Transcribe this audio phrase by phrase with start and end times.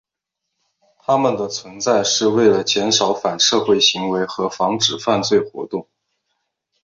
[0.97, 5.87] 他们的存在是为了减少反社会行为和防止犯罪活动。